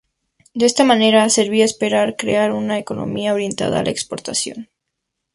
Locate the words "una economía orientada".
2.53-3.77